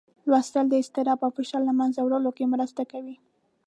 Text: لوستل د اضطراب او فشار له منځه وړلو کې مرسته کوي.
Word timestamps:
لوستل 0.29 0.65
د 0.69 0.73
اضطراب 0.81 1.19
او 1.25 1.31
فشار 1.37 1.61
له 1.69 1.73
منځه 1.79 1.99
وړلو 2.01 2.31
کې 2.37 2.51
مرسته 2.53 2.81
کوي. 2.91 3.15